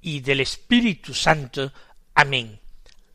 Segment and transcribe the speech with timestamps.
[0.00, 1.72] y del Espíritu Santo.
[2.14, 2.60] Amén.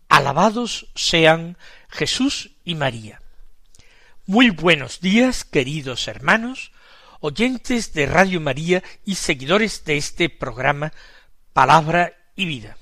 [0.10, 1.58] Alabados sean
[1.90, 3.22] Jesús y María.
[4.26, 6.72] Muy buenos días, queridos hermanos,
[7.20, 10.94] oyentes de Radio María y seguidores de este programa
[11.54, 12.78] Palabra y Vida.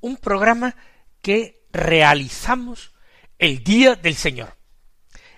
[0.00, 0.74] Un programa
[1.22, 2.92] que realizamos
[3.38, 4.56] el día del Señor,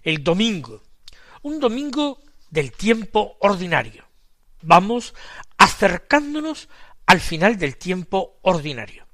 [0.02, 0.82] el domingo,
[1.42, 4.08] un domingo del tiempo ordinario
[4.62, 5.14] vamos
[5.56, 6.68] acercándonos
[7.08, 9.06] al final del tiempo ordinario.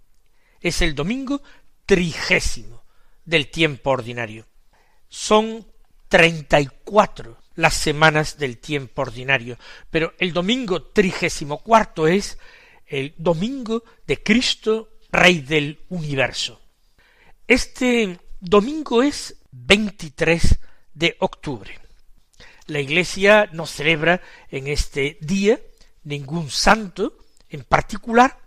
[0.60, 1.40] Es el domingo
[1.86, 2.82] trigésimo
[3.24, 4.46] del tiempo ordinario.
[5.08, 5.64] Son
[6.08, 9.58] treinta y cuatro las semanas del tiempo ordinario,
[9.90, 12.36] pero el domingo trigésimo cuarto es
[12.84, 16.60] el domingo de Cristo, Rey del universo.
[17.46, 20.58] Este domingo es 23
[20.94, 21.78] de octubre.
[22.66, 25.60] La Iglesia no celebra en este día
[26.02, 27.23] ningún santo
[27.54, 28.38] en particular,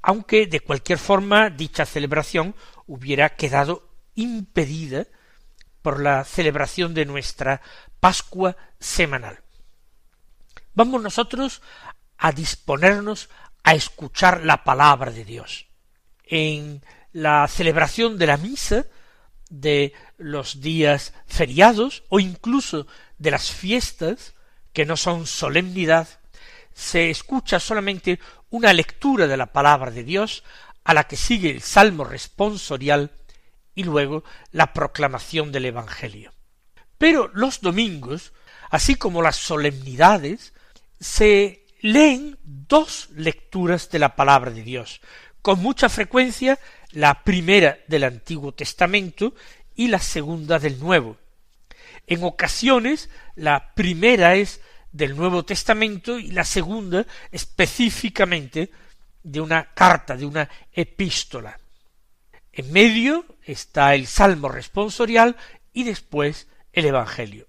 [0.00, 2.54] aunque de cualquier forma dicha celebración
[2.86, 5.06] hubiera quedado impedida
[5.82, 7.60] por la celebración de nuestra
[7.98, 9.40] Pascua semanal.
[10.74, 11.62] Vamos nosotros
[12.16, 13.28] a disponernos
[13.64, 15.66] a escuchar la palabra de Dios.
[16.24, 18.86] En la celebración de la misa
[19.50, 22.86] de los días feriados o incluso
[23.18, 24.34] de las fiestas
[24.72, 26.08] que no son solemnidad,
[26.74, 28.18] se escucha solamente
[28.54, 30.44] una lectura de la palabra de Dios
[30.84, 33.10] a la que sigue el salmo responsorial
[33.74, 34.22] y luego
[34.52, 36.32] la proclamación del Evangelio.
[36.96, 38.32] Pero los domingos,
[38.70, 40.52] así como las solemnidades,
[41.00, 45.00] se leen dos lecturas de la palabra de Dios,
[45.42, 46.60] con mucha frecuencia
[46.92, 49.34] la primera del Antiguo Testamento
[49.74, 51.16] y la segunda del Nuevo.
[52.06, 54.60] En ocasiones la primera es
[54.94, 58.70] del Nuevo Testamento y la segunda específicamente
[59.24, 61.58] de una carta, de una epístola.
[62.52, 65.36] En medio está el Salmo responsorial
[65.72, 67.48] y después el Evangelio.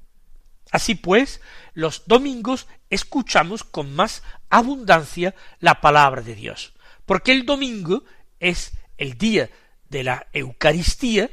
[0.71, 1.39] Así pues,
[1.75, 6.73] los domingos escuchamos con más abundancia la palabra de Dios,
[7.05, 8.03] porque el domingo
[8.39, 9.51] es el día
[9.87, 11.29] de la Eucaristía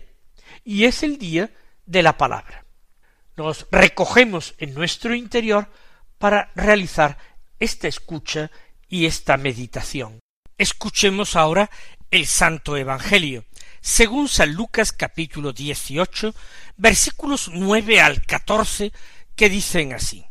[0.63, 1.51] y es el día
[1.87, 2.67] de la palabra.
[3.39, 5.71] Nos recogemos en nuestro interior
[6.23, 7.19] para realizar
[7.59, 8.53] esta escucha
[8.89, 10.21] y esta meditación.
[10.57, 11.69] Escuchemos ahora
[12.13, 13.45] el Santo Evangelio,
[13.81, 16.33] según San Lucas capítulo 18,
[16.77, 18.93] versículos nueve al catorce,
[19.35, 20.25] que dicen así.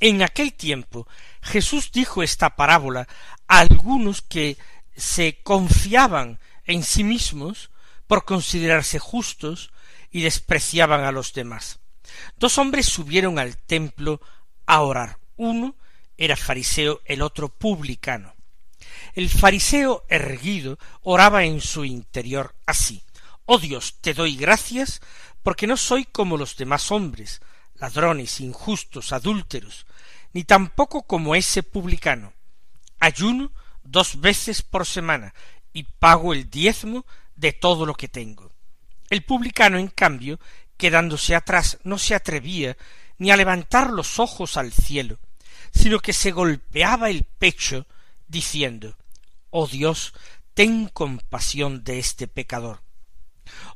[0.00, 1.06] En aquel tiempo
[1.42, 3.06] Jesús dijo esta parábola
[3.46, 4.56] a algunos que
[4.96, 7.70] se confiaban en sí mismos
[8.08, 9.70] por considerarse justos
[10.10, 11.78] y despreciaban a los demás.
[12.36, 14.20] Dos hombres subieron al templo
[14.66, 15.20] a orar.
[15.36, 15.76] Uno
[16.16, 18.34] era fariseo, el otro publicano.
[19.14, 23.02] El fariseo erguido oraba en su interior así
[23.48, 25.00] Oh Dios, te doy gracias
[25.44, 27.40] porque no soy como los demás hombres,
[27.76, 29.86] ladrones, injustos, adúlteros,
[30.32, 32.32] ni tampoco como ese publicano.
[32.98, 33.52] Ayuno
[33.84, 35.32] dos veces por semana
[35.72, 38.50] y pago el diezmo de todo lo que tengo.
[39.10, 40.40] El publicano, en cambio,
[40.76, 42.76] quedándose atrás, no se atrevía
[43.18, 45.20] ni a levantar los ojos al cielo,
[45.76, 47.86] sino que se golpeaba el pecho,
[48.26, 48.96] diciendo
[49.50, 50.12] Oh Dios,
[50.54, 52.82] ten compasión de este pecador.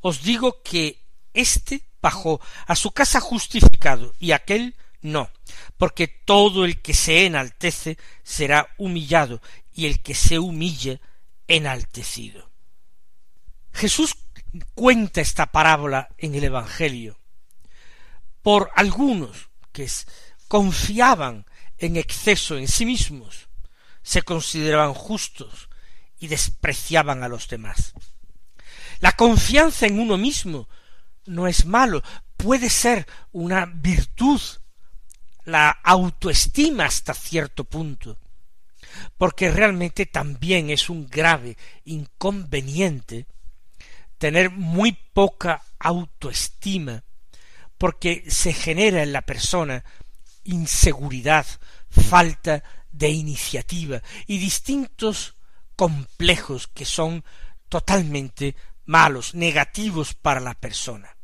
[0.01, 1.03] Os digo que
[1.33, 5.29] éste bajó a su casa justificado y aquel no,
[5.77, 9.41] porque todo el que se enaltece será humillado
[9.73, 10.99] y el que se humille
[11.47, 12.49] enaltecido.
[13.73, 14.15] Jesús
[14.75, 17.17] cuenta esta parábola en el Evangelio
[18.41, 19.89] por algunos que
[20.47, 21.45] confiaban
[21.85, 23.49] en exceso en sí mismos,
[24.03, 25.69] se consideraban justos
[26.19, 27.93] y despreciaban a los demás.
[28.99, 30.69] La confianza en uno mismo
[31.25, 32.03] no es malo,
[32.37, 34.41] puede ser una virtud,
[35.43, 38.19] la autoestima hasta cierto punto,
[39.17, 43.25] porque realmente también es un grave inconveniente
[44.17, 47.03] tener muy poca autoestima,
[47.79, 49.83] porque se genera en la persona
[50.43, 51.47] inseguridad,
[51.91, 55.35] falta de iniciativa y distintos
[55.75, 57.23] complejos que son
[57.69, 58.55] totalmente
[58.85, 61.15] malos, negativos para la persona.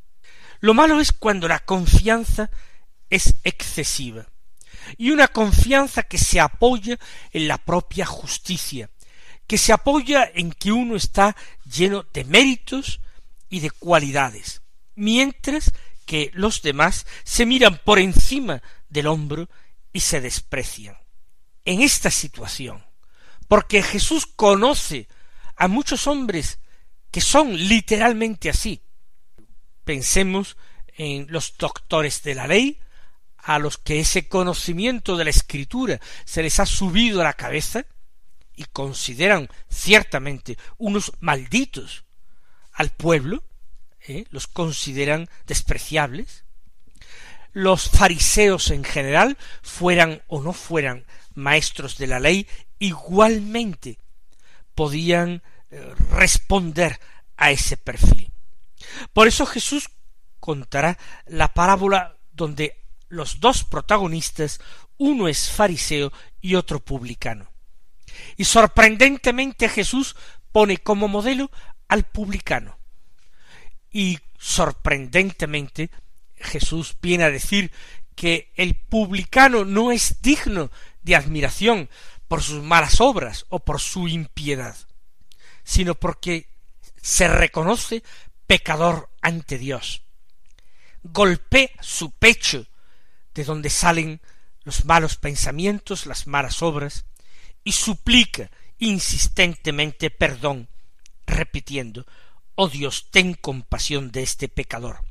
[0.60, 2.50] Lo malo es cuando la confianza
[3.10, 4.28] es excesiva,
[4.98, 6.98] y una confianza que se apoya
[7.32, 8.90] en la propia justicia,
[9.46, 11.36] que se apoya en que uno está
[11.66, 13.00] lleno de méritos
[13.50, 14.62] y de cualidades,
[14.96, 15.72] mientras
[16.06, 19.50] que los demás se miran por encima del hombro
[19.98, 20.96] y se desprecian.
[21.66, 22.86] En esta situación,
[23.48, 25.08] porque Jesús conoce
[25.56, 26.60] a muchos hombres
[27.10, 28.84] que son literalmente así.
[29.84, 30.56] Pensemos
[30.98, 32.80] en los doctores de la ley,
[33.38, 37.88] a los que ese conocimiento de la escritura se les ha subido a la cabeza
[38.56, 42.06] y consideran ciertamente unos malditos
[42.72, 43.44] al pueblo,
[44.08, 44.26] ¿eh?
[44.30, 46.44] los consideran despreciables.
[47.54, 52.48] Los fariseos en general, fueran o no fueran maestros de la ley,
[52.80, 54.00] igualmente
[54.76, 55.42] podían
[55.72, 57.00] eh, responder
[57.36, 58.32] a ese perfil.
[59.14, 59.90] Por eso Jesús
[60.40, 64.60] contará la parábola donde los dos protagonistas,
[64.98, 66.12] uno es fariseo
[66.42, 67.50] y otro publicano.
[68.36, 70.16] Y sorprendentemente Jesús
[70.52, 71.52] pone como modelo
[71.88, 72.78] al publicano.
[73.92, 75.90] Y sorprendentemente
[76.40, 77.72] Jesús viene a decir
[78.16, 80.72] que el publicano no es digno
[81.04, 81.90] de admiración
[82.28, 84.76] por sus malas obras o por su impiedad,
[85.64, 86.50] sino porque
[87.02, 88.04] se reconoce
[88.48, 90.04] pecador ante Dios.
[91.04, 92.66] Golpea su pecho
[93.34, 94.20] de donde salen
[94.64, 97.06] los malos pensamientos, las malas obras,
[97.64, 98.50] y suplica
[98.80, 100.70] insistentemente perdón,
[101.26, 102.06] repitiendo
[102.56, 105.06] Oh Dios, ten compasión de este pecador,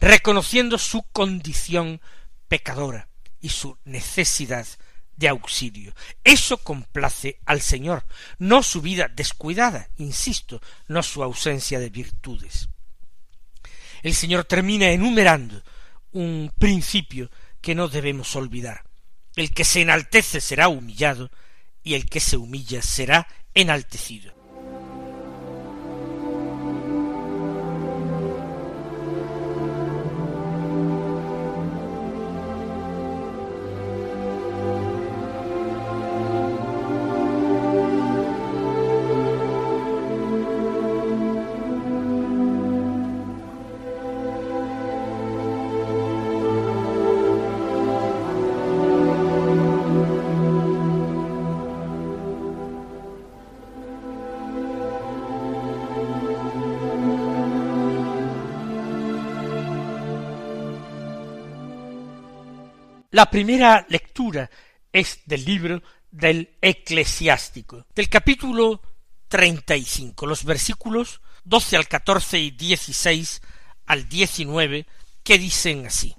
[0.00, 2.00] reconociendo su condición
[2.48, 3.08] pecadora
[3.40, 4.66] y su necesidad
[5.16, 5.94] de auxilio.
[6.24, 8.06] Eso complace al Señor,
[8.38, 12.68] no su vida descuidada, insisto, no su ausencia de virtudes.
[14.02, 15.62] El Señor termina enumerando
[16.12, 17.30] un principio
[17.60, 18.84] que no debemos olvidar.
[19.36, 21.30] El que se enaltece será humillado,
[21.84, 24.41] y el que se humilla será enaltecido.
[63.12, 64.50] La primera lectura
[64.90, 68.80] es del libro del eclesiástico, del capítulo
[69.28, 73.42] treinta y cinco, los versículos doce al catorce y dieciséis
[73.84, 74.86] al diecinueve,
[75.22, 76.16] que dicen así.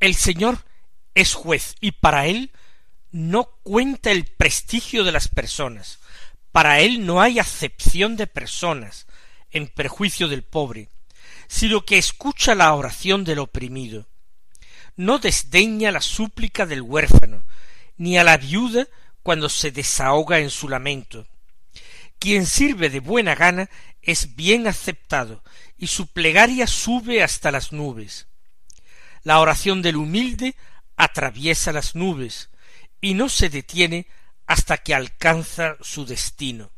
[0.00, 0.58] El Señor
[1.14, 2.50] es juez y para él
[3.12, 6.00] no cuenta el prestigio de las personas,
[6.50, 9.06] para él no hay acepción de personas
[9.52, 10.88] en perjuicio del pobre,
[11.46, 14.08] sino que escucha la oración del oprimido
[14.96, 17.44] no desdeña la súplica del huérfano,
[17.96, 18.86] ni a la viuda
[19.22, 21.26] cuando se desahoga en su lamento.
[22.18, 23.68] Quien sirve de buena gana
[24.00, 25.42] es bien aceptado,
[25.76, 28.26] y su plegaria sube hasta las nubes.
[29.22, 30.56] La oración del humilde
[30.96, 32.50] atraviesa las nubes,
[33.00, 34.06] y no se detiene
[34.46, 36.70] hasta que alcanza su destino.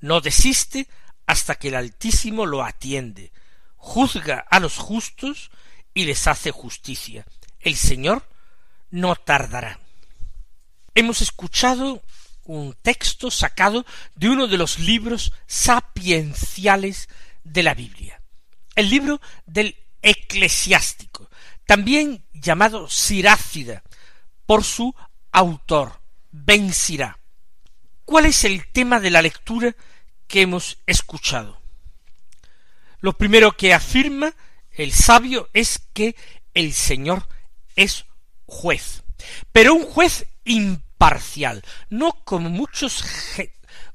[0.00, 0.86] No desiste
[1.26, 3.32] hasta que el Altísimo lo atiende,
[3.76, 5.50] juzga a los justos
[5.98, 7.26] y les hace justicia.
[7.58, 8.24] El Señor
[8.92, 9.80] no tardará.
[10.94, 12.04] Hemos escuchado
[12.44, 17.08] un texto sacado de uno de los libros sapienciales
[17.42, 18.22] de la Biblia,
[18.76, 21.28] el libro del eclesiástico,
[21.66, 23.82] también llamado Sirácida,
[24.46, 24.94] por su
[25.32, 26.00] autor,
[26.30, 27.18] Ben Sirá.
[28.04, 29.74] ¿Cuál es el tema de la lectura
[30.28, 31.60] que hemos escuchado?
[33.00, 34.32] Lo primero que afirma
[34.78, 36.16] el sabio es que
[36.54, 37.28] el Señor
[37.76, 38.06] es
[38.46, 39.02] juez,
[39.52, 43.04] pero un juez imparcial, no como muchos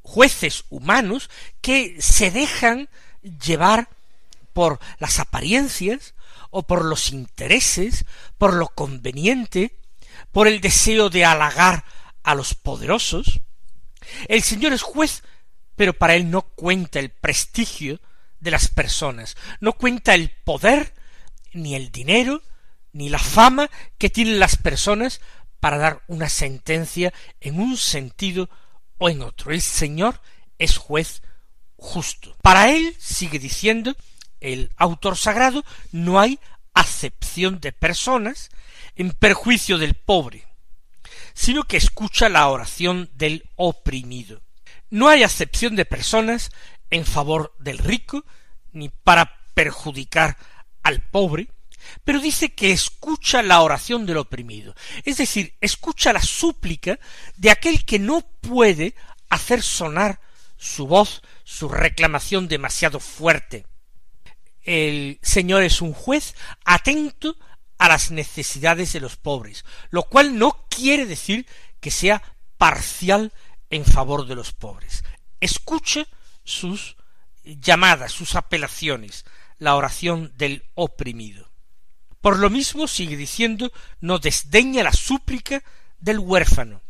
[0.02, 1.30] jueces humanos
[1.62, 2.90] que se dejan
[3.22, 3.90] llevar
[4.52, 6.13] por las apariencias
[6.52, 8.06] o por los intereses,
[8.38, 9.80] por lo conveniente,
[10.32, 11.86] por el deseo de halagar
[12.24, 13.40] a los poderosos.
[14.28, 15.24] El Señor es juez,
[15.75, 18.00] pero para él no cuenta el prestigio
[18.43, 19.35] de las personas.
[19.59, 20.93] No cuenta el poder,
[21.53, 22.41] ni el dinero,
[22.91, 25.21] ni la fama que tienen las personas
[25.59, 28.50] para dar una sentencia en un sentido
[28.97, 29.51] o en otro.
[29.51, 30.21] El Señor
[30.59, 31.21] es juez
[31.77, 32.35] justo.
[32.41, 33.95] Para él, sigue diciendo
[34.41, 36.39] el autor sagrado, no hay
[36.73, 38.50] acepción de personas
[38.95, 40.45] en perjuicio del pobre,
[41.33, 44.41] sino que escucha la oración del oprimido.
[44.89, 46.51] No hay acepción de personas
[46.93, 48.23] en favor del rico,
[48.71, 50.38] ni para perjudicar
[50.83, 51.50] al pobre,
[52.03, 57.00] pero dice que escucha la oración del oprimido, es decir, escucha la súplica
[57.35, 58.93] de aquel que no puede
[59.27, 60.21] hacer sonar
[60.55, 63.65] su voz, su reclamación demasiado fuerte.
[64.62, 67.35] El Señor es un juez atento
[67.79, 71.47] a las necesidades de los pobres, lo cual no quiere decir
[71.79, 72.21] que sea
[72.59, 73.33] parcial
[73.71, 75.03] en favor de los pobres.
[75.41, 76.07] Escucha
[76.43, 76.95] sus
[77.43, 79.25] llamadas, sus apelaciones,
[79.59, 81.50] la oración del oprimido.
[82.21, 85.63] Por lo mismo, sigue diciendo, no desdeña la súplica
[86.00, 86.81] del huérfano.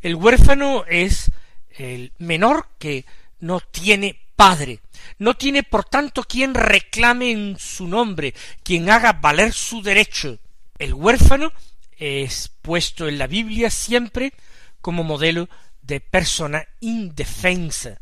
[0.00, 1.30] El huérfano es
[1.70, 3.04] el menor que
[3.40, 4.80] no tiene padre,
[5.18, 10.38] no tiene por tanto quien reclame en su nombre, quien haga valer su derecho.
[10.78, 11.52] El huérfano
[11.96, 14.32] es puesto en la Biblia siempre
[14.80, 15.48] como modelo
[15.82, 18.00] de persona indefensa,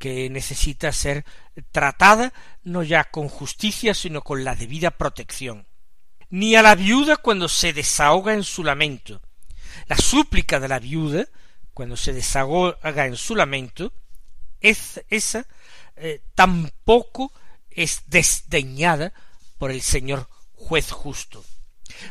[0.00, 1.24] que necesita ser
[1.70, 2.32] tratada
[2.64, 5.68] no ya con justicia, sino con la debida protección
[6.30, 9.20] ni a la viuda cuando se desahoga en su lamento.
[9.86, 11.26] La súplica de la viuda,
[11.74, 13.92] cuando se desahoga en su lamento,
[14.60, 15.46] es, esa
[15.96, 17.32] eh, tampoco
[17.70, 19.12] es desdeñada
[19.58, 21.44] por el Señor juez justo.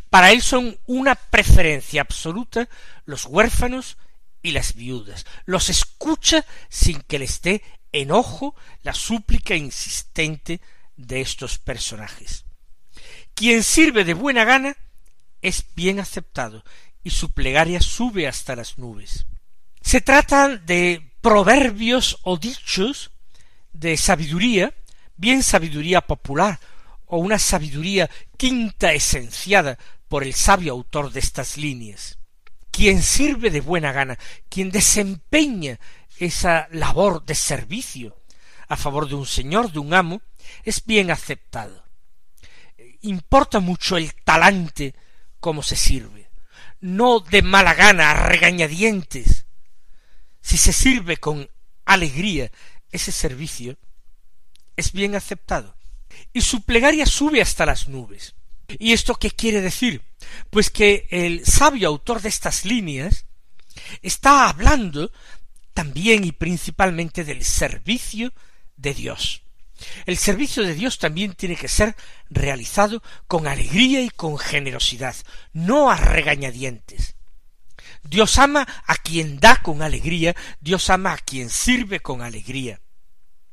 [0.09, 2.67] Para él son una preferencia absoluta
[3.05, 3.97] los huérfanos
[4.41, 5.25] y las viudas.
[5.45, 10.61] Los escucha sin que les dé enojo la súplica insistente
[10.95, 12.45] de estos personajes.
[13.33, 14.75] Quien sirve de buena gana
[15.41, 16.63] es bien aceptado
[17.03, 19.25] y su plegaria sube hasta las nubes.
[19.81, 23.11] Se trata de proverbios o dichos
[23.71, 24.73] de sabiduría,
[25.15, 26.59] bien sabiduría popular
[27.05, 29.77] o una sabiduría quinta esenciada
[30.07, 32.17] por el sabio autor de estas líneas.
[32.71, 34.17] Quien sirve de buena gana,
[34.47, 35.79] quien desempeña
[36.19, 38.15] esa labor de servicio
[38.67, 40.21] a favor de un señor, de un amo,
[40.63, 41.89] es bien aceptado
[43.01, 44.95] importa mucho el talante
[45.39, 46.29] como se sirve,
[46.81, 49.45] no de mala gana, a regañadientes.
[50.41, 51.49] Si se sirve con
[51.85, 52.51] alegría
[52.91, 53.77] ese servicio,
[54.75, 55.75] es bien aceptado.
[56.33, 58.35] Y su plegaria sube hasta las nubes.
[58.79, 60.01] ¿Y esto qué quiere decir?
[60.49, 63.25] Pues que el sabio autor de estas líneas
[64.01, 65.11] está hablando
[65.79, 68.33] también y principalmente del servicio
[68.75, 69.43] de Dios.
[70.05, 71.95] El servicio de Dios también tiene que ser
[72.29, 75.15] realizado con alegría y con generosidad,
[75.53, 77.15] no a regañadientes.
[78.03, 82.81] Dios ama a quien da con alegría, Dios ama a quien sirve con alegría.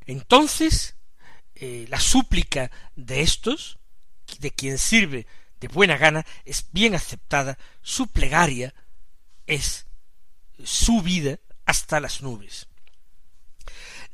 [0.05, 0.97] Entonces,
[1.55, 3.79] eh, la súplica de estos,
[4.39, 5.27] de quien sirve
[5.61, 8.73] de buena gana, es bien aceptada, su plegaria
[9.45, 9.85] es
[10.61, 12.67] subida hasta las nubes.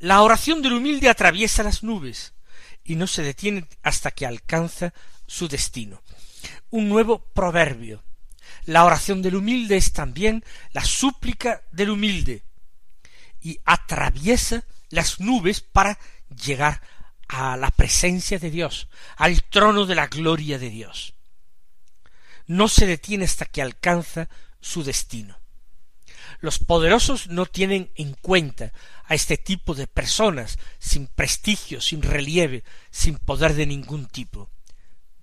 [0.00, 2.34] La oración del humilde atraviesa las nubes
[2.82, 4.92] y no se detiene hasta que alcanza
[5.26, 6.02] su destino.
[6.68, 8.02] Un nuevo proverbio.
[8.66, 12.42] La oración del humilde es también la súplica del humilde
[13.40, 16.82] y atraviesa las nubes para llegar
[17.28, 21.14] a la presencia de Dios, al trono de la gloria de Dios.
[22.46, 24.28] No se detiene hasta que alcanza
[24.60, 25.43] su destino.
[26.40, 28.72] Los poderosos no tienen en cuenta
[29.06, 34.50] a este tipo de personas sin prestigio, sin relieve, sin poder de ningún tipo.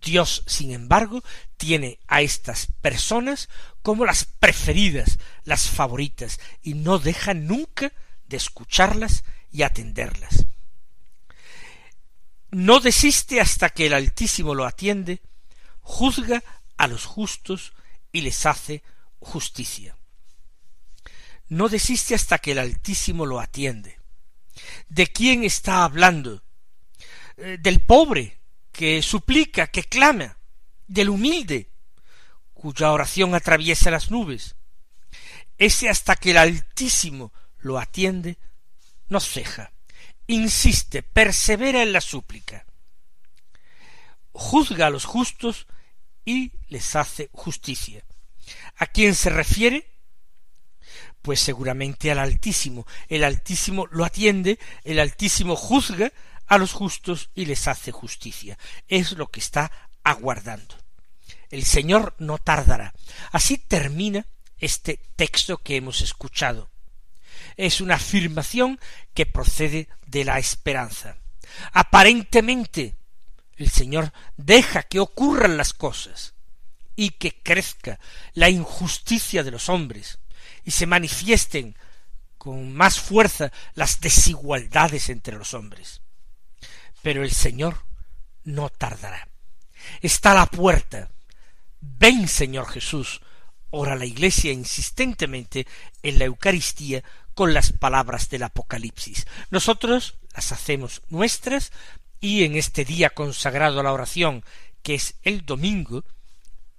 [0.02, 1.24] Dios, sin embargo,
[1.58, 3.50] tiene a estas personas
[3.82, 7.92] como las preferidas, las favoritas, y no deja nunca
[8.28, 10.48] de escucharlas y atenderlas.
[12.50, 15.22] No desiste hasta que el Altísimo lo atiende,
[15.82, 16.44] juzga
[16.78, 17.74] a los justos
[18.12, 18.84] y les hace
[19.20, 19.96] justicia
[21.52, 24.00] no desiste hasta que el Altísimo lo atiende.
[24.88, 26.42] ¿De quién está hablando?
[27.36, 28.40] Eh, del pobre,
[28.72, 30.38] que suplica, que clama,
[30.88, 31.70] del humilde,
[32.54, 34.56] cuya oración atraviesa las nubes.
[35.58, 38.38] Ese hasta que el Altísimo lo atiende,
[39.10, 39.74] no ceja,
[40.28, 42.66] insiste, persevera en la súplica.
[44.32, 45.68] Juzga a los justos
[46.24, 48.06] y les hace justicia.
[48.78, 49.92] ¿A quién se refiere?
[51.22, 52.88] Pues seguramente al Altísimo.
[53.08, 56.12] El Altísimo lo atiende, el Altísimo juzga
[56.48, 58.58] a los justos y les hace justicia.
[58.88, 59.72] Es lo que está
[60.04, 60.76] aguardando.
[61.50, 62.94] El Señor no tardará.
[63.32, 64.26] Así termina
[64.58, 66.70] este texto que hemos escuchado.
[67.58, 68.80] es una afirmación
[69.14, 71.18] que procede de la esperanza.
[71.74, 72.96] Aparentemente,
[73.58, 76.34] el Señor deja que ocurran las cosas
[76.96, 78.00] y que crezca
[78.34, 80.20] la injusticia de los hombres
[80.64, 81.76] y se manifiesten
[82.38, 86.02] con más fuerza las desigualdades entre los hombres.
[87.02, 87.86] Pero el Señor
[88.44, 89.28] no tardará.
[90.02, 91.10] Está a la puerta.
[91.80, 93.22] Ven, Señor Jesús,
[93.70, 95.68] ora la Iglesia insistentemente
[96.04, 97.04] en la Eucaristía
[97.34, 99.26] con las palabras del Apocalipsis.
[99.50, 101.72] Nosotros las hacemos nuestras
[102.20, 104.44] y en este día consagrado a la oración,
[104.84, 106.04] que es el domingo,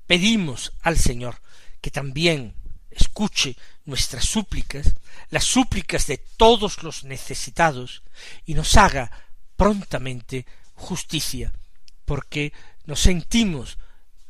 [0.07, 1.41] pedimos al Señor
[1.81, 2.55] que también
[2.97, 4.95] escuche nuestras súplicas,
[5.31, 8.03] las súplicas de todos los necesitados,
[8.45, 9.11] y nos haga
[9.57, 11.53] prontamente justicia,
[12.05, 12.53] porque
[12.85, 13.79] nos sentimos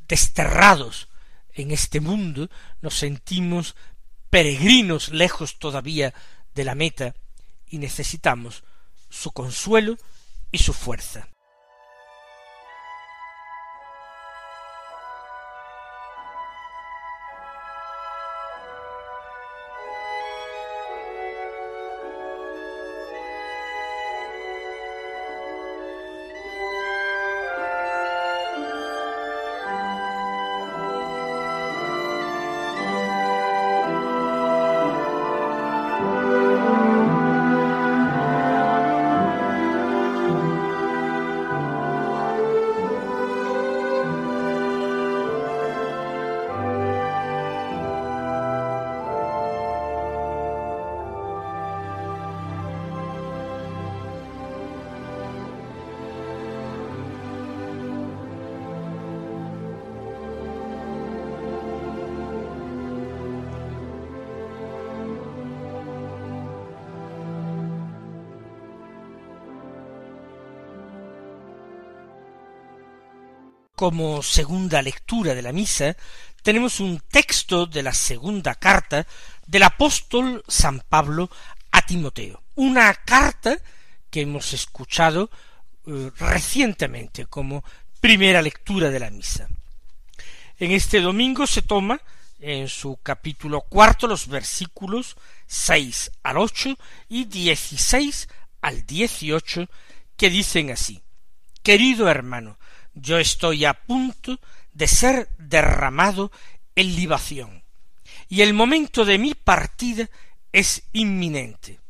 [0.09, 1.09] desterrados
[1.55, 2.51] en este mundo,
[2.81, 3.75] nos sentimos
[4.31, 6.15] peregrinos lejos todavía
[6.55, 7.15] de la meta,
[7.67, 8.65] y necesitamos
[9.09, 9.97] su consuelo
[10.51, 11.29] y su fuerza.
[73.83, 75.97] Como segunda lectura de la misa,
[76.45, 79.09] tenemos un texto de la segunda carta
[79.45, 81.29] del apóstol San Pablo
[81.73, 82.45] a Timoteo.
[82.55, 83.59] Una carta
[84.09, 85.31] que hemos escuchado
[85.85, 87.65] eh, recientemente como
[88.01, 89.49] primera lectura de la misa.
[90.61, 92.01] En este domingo se toma
[92.39, 95.17] en su capítulo cuarto los versículos
[95.49, 98.29] seis al ocho y dieciséis
[98.61, 99.67] al dieciocho
[100.17, 101.03] que dicen así
[101.65, 102.59] Querido hermano,
[102.95, 104.39] yo estoy a punto
[104.73, 106.31] de ser derramado
[106.75, 107.65] en libación,
[108.29, 110.09] y el momento de mi partida
[110.53, 111.81] es inminente.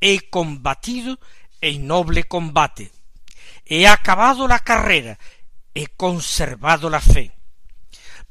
[0.00, 1.18] He combatido
[1.60, 2.92] el noble combate,
[3.64, 5.18] he acabado la carrera,
[5.74, 7.32] he conservado la fe.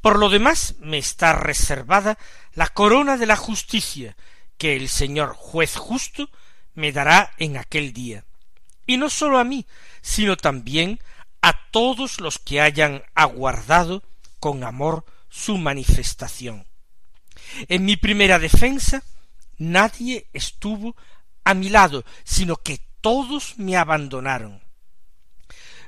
[0.01, 2.17] Por lo demás me está reservada
[2.53, 4.15] la corona de la justicia,
[4.57, 6.29] que el Señor juez justo
[6.73, 8.23] me dará en aquel día.
[8.85, 9.65] Y no sólo a mí,
[10.01, 10.99] sino también
[11.41, 14.03] a todos los que hayan aguardado
[14.39, 16.67] con amor su manifestación.
[17.67, 19.03] En mi primera defensa
[19.57, 20.95] nadie estuvo
[21.43, 24.61] a mi lado, sino que todos me abandonaron.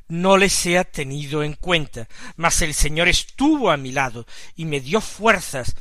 [0.08, 4.80] No les he tenido en cuenta, mas el Señor estuvo a mi lado y me
[4.80, 5.76] dio fuerzas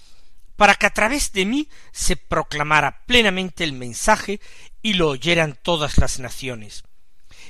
[0.57, 4.40] para que a través de mí se proclamara plenamente el mensaje
[4.83, 6.85] y lo oyeran todas las naciones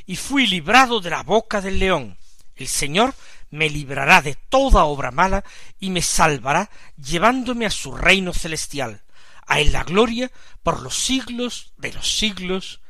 [0.09, 2.17] y fui librado de la boca del león.
[2.57, 3.15] El Señor
[3.51, 5.45] me librará de toda obra mala
[5.79, 9.03] y me salvará llevándome a su reino celestial.
[9.47, 12.81] A él la gloria por los siglos de los siglos.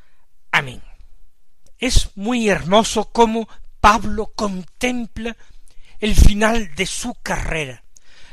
[0.52, 0.81] Amén.
[1.78, 3.48] Es muy hermoso cómo
[3.81, 5.37] Pablo contempla
[5.98, 7.83] el final de su carrera,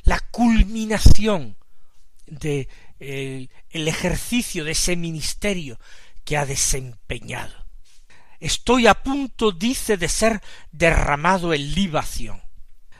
[0.04, 1.58] la culminación
[2.28, 2.70] de
[3.00, 5.80] eh, el ejercicio de ese ministerio
[6.24, 7.65] que ha desempeñado.
[8.46, 10.40] Estoy a punto, dice, de ser
[10.72, 12.44] derramado en libación.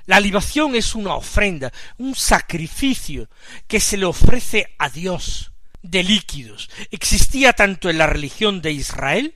[0.08, 3.30] La libación es una ofrenda, un sacrificio
[3.68, 5.52] que se le ofrece a Dios
[5.84, 6.72] de líquidos.
[6.90, 9.36] Existía tanto en la religión de Israel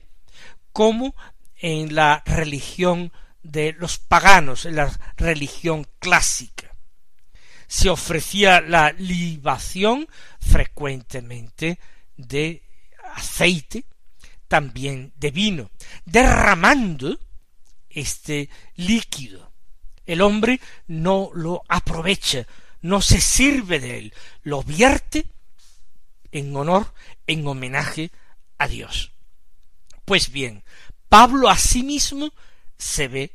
[0.72, 1.14] como
[1.54, 3.12] en la religión
[3.44, 6.74] de los paganos, en la religión clásica.
[7.68, 10.08] Se ofrecía la libación
[10.40, 11.78] frecuentemente
[12.16, 12.64] de
[13.14, 13.84] aceite,
[14.50, 15.70] también de vino,
[16.04, 17.20] derramando
[17.88, 19.52] este líquido.
[20.06, 22.48] El hombre no lo aprovecha,
[22.82, 25.24] no se sirve de él, lo vierte
[26.32, 26.92] en honor,
[27.28, 28.10] en homenaje
[28.58, 29.12] a Dios.
[30.04, 30.64] Pues bien,
[31.08, 32.32] Pablo a sí mismo
[32.76, 33.30] se ve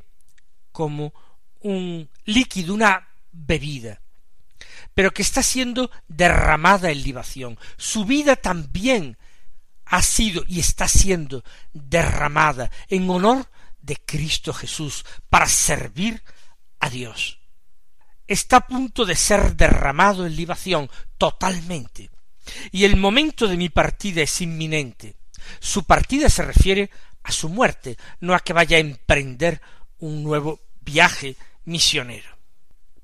[0.73, 1.13] como
[1.61, 4.01] un líquido, una bebida,
[4.93, 7.57] pero que está siendo derramada en libación.
[7.77, 9.17] Su vida también
[9.85, 11.43] ha sido y está siendo
[11.73, 13.49] derramada en honor
[13.81, 16.23] de Cristo Jesús para servir
[16.79, 17.39] a Dios.
[18.27, 22.09] Está a punto de ser derramado en libación totalmente.
[22.71, 25.15] Y el momento de mi partida es inminente.
[25.59, 26.89] Su partida se refiere
[27.23, 29.61] a su muerte, no a que vaya a emprender
[29.99, 32.34] un nuevo viaje misionero.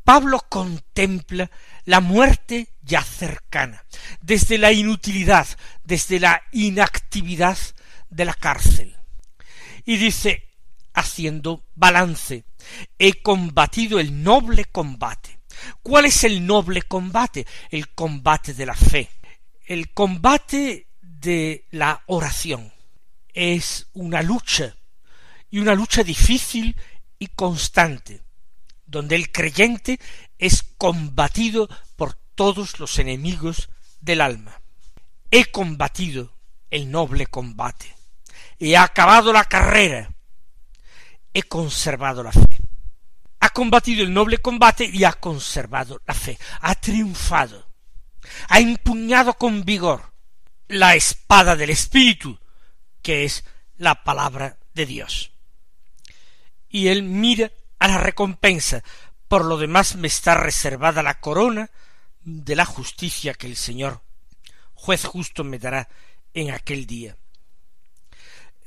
[0.03, 1.49] Pablo contempla
[1.85, 3.85] la muerte ya cercana,
[4.21, 5.47] desde la inutilidad,
[5.83, 7.57] desde la inactividad
[8.09, 8.97] de la cárcel.
[9.85, 10.49] Y dice,
[10.93, 12.45] haciendo balance,
[12.97, 15.39] he combatido el noble combate.
[15.83, 17.45] ¿Cuál es el noble combate?
[17.69, 19.09] El combate de la fe,
[19.65, 22.73] el combate de la oración.
[23.33, 24.75] Es una lucha,
[25.49, 26.75] y una lucha difícil
[27.19, 28.21] y constante,
[28.91, 29.99] donde el creyente
[30.37, 33.69] es combatido por todos los enemigos
[34.01, 34.61] del alma.
[35.31, 36.33] He combatido
[36.69, 37.95] el noble combate,
[38.59, 40.13] he acabado la carrera,
[41.33, 42.57] he conservado la fe.
[43.39, 47.65] Ha combatido el noble combate y ha conservado la fe, ha triunfado,
[48.49, 50.13] ha empuñado con vigor
[50.67, 52.37] la espada del Espíritu,
[53.01, 53.43] que es
[53.77, 55.31] la palabra de Dios.
[56.69, 57.51] Y él mira
[57.81, 58.83] a la recompensa,
[59.27, 61.71] por lo demás me está reservada la corona
[62.23, 64.03] de la justicia que el Señor,
[64.75, 65.89] juez justo, me dará
[66.35, 67.17] en aquel día.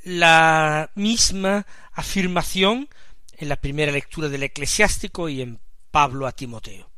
[0.03, 2.89] La misma afirmación
[3.37, 6.91] en la primera lectura del eclesiástico y en Pablo a Timoteo.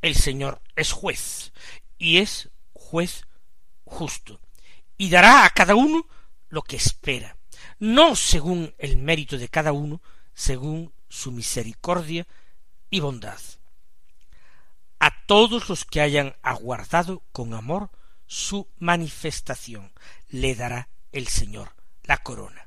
[0.00, 1.52] El Señor es juez
[1.96, 3.24] y es juez
[3.84, 4.40] justo
[4.98, 6.08] y dará a cada uno
[6.48, 7.36] lo que espera,
[7.78, 10.02] no según el mérito de cada uno,
[10.34, 12.26] según su misericordia
[12.88, 13.38] y bondad.
[14.98, 17.90] A todos los que hayan aguardado con amor
[18.26, 19.92] su manifestación,
[20.30, 22.66] le dará el Señor la corona.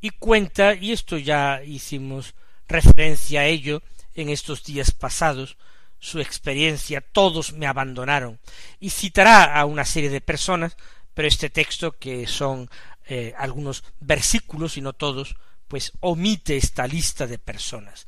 [0.00, 2.34] Y cuenta, y esto ya hicimos
[2.66, 3.82] referencia a ello
[4.14, 5.58] en estos días pasados,
[5.98, 8.40] su experiencia, todos me abandonaron,
[8.80, 10.76] y citará a una serie de personas
[11.14, 12.68] pero este texto, que son
[13.06, 15.36] eh, algunos versículos y no todos,
[15.74, 18.06] pues omite esta lista de personas.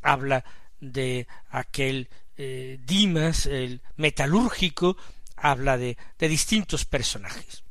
[0.00, 0.46] Habla
[0.80, 4.96] de aquel eh, Dimas, el metalúrgico,
[5.36, 7.64] habla de, de distintos personajes.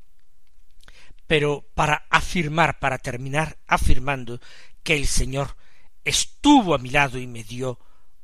[1.25, 4.39] Pero para afirmar, para terminar afirmando
[4.83, 5.55] que el Señor
[6.03, 7.79] estuvo a mi lado y me dio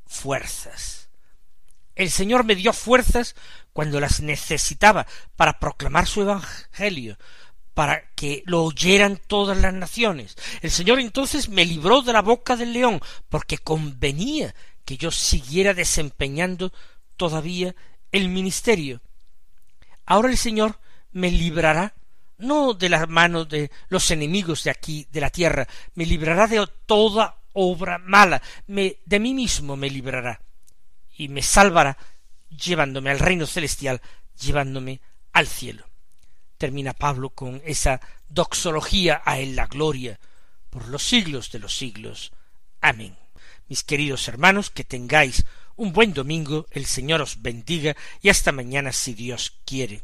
[0.06, 1.10] fuerzas.
[1.96, 3.36] El Señor me dio fuerzas
[3.74, 7.18] cuando las necesitaba para proclamar su Evangelio,
[7.74, 10.36] para que lo oyeran todas las naciones.
[10.62, 14.54] El Señor entonces me libró de la boca del león, porque convenía
[14.86, 16.72] que yo siguiera desempeñando
[17.16, 17.76] todavía
[18.12, 19.02] el ministerio.
[20.06, 20.80] Ahora el Señor
[21.12, 21.94] me librará
[22.38, 26.68] no de las manos de los enemigos de aquí de la tierra, me librará de
[26.86, 30.42] toda obra mala, me, de mí mismo me librará
[31.18, 31.98] y me salvará
[32.50, 34.02] llevándome al reino celestial,
[34.40, 35.02] llevándome
[35.34, 35.91] al cielo.
[36.62, 40.20] Termina Pablo con esa doxología a él la gloria
[40.70, 42.34] por los siglos de los siglos.
[42.82, 43.18] Amén.
[43.68, 45.44] Mis queridos hermanos, que tengáis
[45.76, 50.04] un buen domingo, el Señor os bendiga y hasta mañana si Dios quiere.